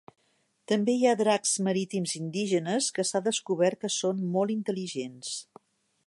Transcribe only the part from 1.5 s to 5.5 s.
marítims indígenes que s'ha descobert que són molt intel·ligents.